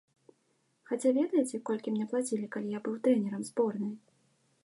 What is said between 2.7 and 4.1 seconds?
я быў трэнерам зборнай?